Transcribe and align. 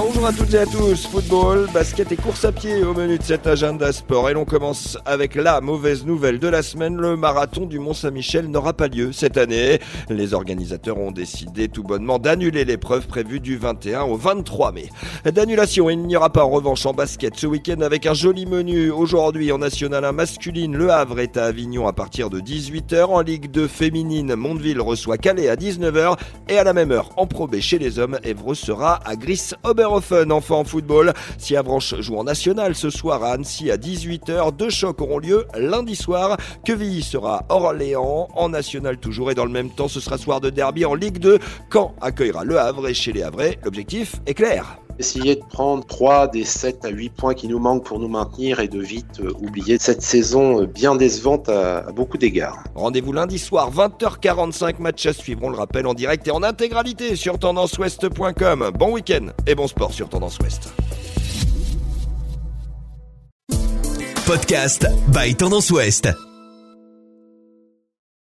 Bonjour 0.00 0.26
à 0.26 0.32
toutes 0.32 0.54
et 0.54 0.58
à 0.58 0.64
tous. 0.64 1.08
Football, 1.08 1.66
basket 1.74 2.12
et 2.12 2.16
course 2.16 2.44
à 2.44 2.52
pied 2.52 2.84
au 2.84 2.94
menu 2.94 3.18
de 3.18 3.22
cet 3.24 3.48
agenda 3.48 3.92
sport. 3.92 4.30
Et 4.30 4.32
l'on 4.32 4.44
commence 4.44 4.96
avec 5.04 5.34
la 5.34 5.60
mauvaise 5.60 6.06
nouvelle 6.06 6.38
de 6.38 6.46
la 6.46 6.62
semaine. 6.62 6.96
Le 6.96 7.16
marathon 7.16 7.66
du 7.66 7.80
Mont-Saint-Michel 7.80 8.46
n'aura 8.46 8.74
pas 8.74 8.86
lieu 8.86 9.10
cette 9.10 9.36
année. 9.36 9.80
Les 10.08 10.34
organisateurs 10.34 10.98
ont 10.98 11.10
décidé 11.10 11.66
tout 11.66 11.82
bonnement 11.82 12.20
d'annuler 12.20 12.64
l'épreuve 12.64 13.08
prévue 13.08 13.40
du 13.40 13.56
21 13.56 14.02
au 14.02 14.14
23 14.14 14.70
mai. 14.70 14.88
D'annulation, 15.24 15.90
il 15.90 15.98
n'y 15.98 16.14
aura 16.14 16.30
pas 16.30 16.44
en 16.44 16.50
revanche 16.50 16.86
en 16.86 16.92
basket 16.92 17.34
ce 17.34 17.48
week-end 17.48 17.80
avec 17.80 18.06
un 18.06 18.14
joli 18.14 18.46
menu. 18.46 18.92
Aujourd'hui 18.92 19.50
en 19.50 19.58
National 19.58 20.04
1 20.04 20.12
masculine, 20.12 20.76
Le 20.76 20.90
Havre 20.90 21.18
est 21.18 21.36
à 21.36 21.46
Avignon 21.46 21.88
à 21.88 21.92
partir 21.92 22.30
de 22.30 22.38
18h. 22.38 23.06
En 23.06 23.20
Ligue 23.20 23.50
2 23.50 23.66
féminine, 23.66 24.36
Mondeville 24.36 24.80
reçoit 24.80 25.18
Calais 25.18 25.48
à 25.48 25.56
19h. 25.56 26.16
Et 26.48 26.56
à 26.56 26.62
la 26.62 26.72
même 26.72 26.92
heure, 26.92 27.10
en 27.16 27.26
Pro 27.26 27.48
B 27.48 27.58
chez 27.58 27.80
les 27.80 27.98
hommes, 27.98 28.20
Évreux 28.22 28.54
sera 28.54 29.00
à 29.04 29.16
Gris 29.16 29.54
Enfin 29.92 30.28
en 30.30 30.40
football. 30.40 31.12
Si 31.38 31.56
Avranches 31.56 32.00
joue 32.00 32.16
en 32.16 32.24
national 32.24 32.74
ce 32.74 32.90
soir 32.90 33.22
à 33.22 33.32
Annecy 33.32 33.70
à 33.70 33.76
18h, 33.76 34.54
deux 34.56 34.70
chocs 34.70 35.00
auront 35.00 35.18
lieu 35.18 35.46
lundi 35.56 35.96
soir. 35.96 36.36
Quevilly 36.64 37.02
sera 37.02 37.44
Orléans 37.48 38.28
en 38.34 38.48
national 38.48 38.98
toujours 38.98 39.30
et 39.30 39.34
dans 39.34 39.44
le 39.44 39.50
même 39.50 39.70
temps 39.70 39.88
ce 39.88 40.00
sera 40.00 40.18
soir 40.18 40.40
de 40.40 40.50
derby 40.50 40.84
en 40.84 40.94
Ligue 40.94 41.18
2. 41.18 41.38
Caen 41.72 41.94
accueillera 42.00 42.44
le 42.44 42.58
Havre 42.58 42.88
et 42.88 42.94
chez 42.94 43.12
les 43.12 43.22
Havrais, 43.22 43.58
l'objectif 43.64 44.16
est 44.26 44.34
clair 44.34 44.78
essayer 44.98 45.36
de 45.36 45.44
prendre 45.44 45.84
3 45.86 46.28
des 46.28 46.44
7 46.44 46.84
à 46.84 46.88
8 46.88 47.10
points 47.10 47.34
qui 47.34 47.48
nous 47.48 47.58
manquent 47.58 47.84
pour 47.84 47.98
nous 47.98 48.08
maintenir 48.08 48.60
et 48.60 48.68
de 48.68 48.80
vite 48.80 49.20
euh, 49.20 49.32
oublier 49.40 49.78
cette 49.78 50.02
saison 50.02 50.62
euh, 50.62 50.66
bien 50.66 50.96
décevante 50.96 51.48
à, 51.48 51.78
à 51.78 51.92
beaucoup 51.92 52.18
d'égards. 52.18 52.62
Rendez-vous 52.74 53.12
lundi 53.12 53.38
soir, 53.38 53.70
20h45, 53.72 54.80
match 54.80 55.06
à 55.06 55.12
suivre, 55.12 55.40
on 55.44 55.50
le 55.50 55.56
rappelle 55.56 55.86
en 55.86 55.94
direct 55.94 56.26
et 56.28 56.30
en 56.30 56.42
intégralité 56.42 57.16
sur 57.16 57.38
tendanceouest.com. 57.38 58.70
Bon 58.78 58.92
week-end 58.92 59.28
et 59.46 59.54
bon 59.54 59.66
sport 59.66 59.92
sur 59.92 60.08
Tendance 60.08 60.38
Ouest. 60.38 60.72
Podcast 64.26 64.86
by 65.08 65.34
Tendance 65.34 65.70
Ouest. 65.70 66.27